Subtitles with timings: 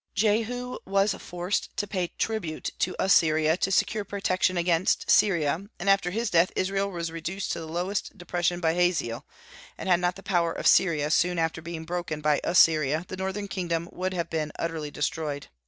[0.15, 6.09] Jehu was forced to pay tribute to Assyria to secure protection against Syria; and after
[6.09, 9.27] his death Israel was reduced to the lowest depression by Hazael,
[9.77, 13.47] and had not the power of Syria soon after been broken by Assyria, the northern
[13.47, 15.49] kingdom would have been utterly destroyed.